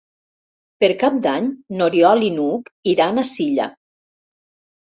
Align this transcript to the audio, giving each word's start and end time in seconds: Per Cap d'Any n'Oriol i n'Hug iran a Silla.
Per 0.83 0.89
Cap 1.03 1.19
d'Any 1.25 1.51
n'Oriol 1.81 2.25
i 2.31 2.31
n'Hug 2.39 2.73
iran 2.95 3.25
a 3.25 3.29
Silla. 3.35 3.69